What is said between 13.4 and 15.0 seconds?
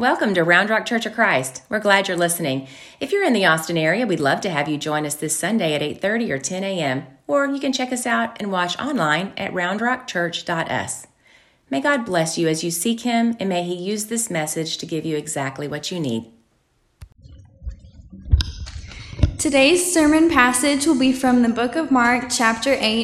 may He use this message to